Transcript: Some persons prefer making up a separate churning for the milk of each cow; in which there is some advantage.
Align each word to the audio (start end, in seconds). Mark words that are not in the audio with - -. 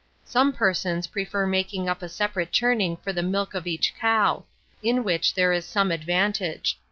Some 0.25 0.51
persons 0.51 1.05
prefer 1.05 1.45
making 1.45 1.87
up 1.87 2.01
a 2.01 2.09
separate 2.09 2.51
churning 2.51 2.97
for 2.97 3.13
the 3.13 3.21
milk 3.21 3.53
of 3.53 3.67
each 3.67 3.93
cow; 3.99 4.45
in 4.81 5.03
which 5.03 5.35
there 5.35 5.53
is 5.53 5.63
some 5.63 5.91
advantage. 5.91 6.79